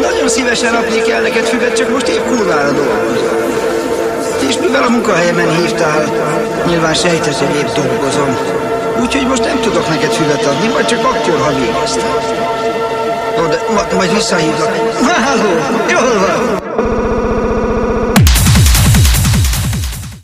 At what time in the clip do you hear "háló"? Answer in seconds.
15.06-15.50